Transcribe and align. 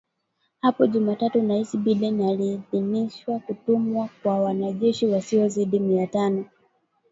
Hapo 0.61 0.87
Jumatatu 0.87 1.47
Rais 1.47 1.75
Biden 1.77 2.21
aliidhinisha 2.21 3.39
kutumwa 3.39 4.09
kwa 4.23 4.39
wanajeshi 4.41 5.05
wasiozidi 5.07 5.79
mia 5.79 6.07
tano 6.07 6.45